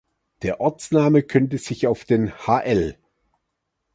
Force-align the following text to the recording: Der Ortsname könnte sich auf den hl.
Der 0.41 0.59
Ortsname 0.61 1.21
könnte 1.21 1.59
sich 1.59 1.85
auf 1.85 2.05
den 2.05 2.31
hl. 2.47 2.97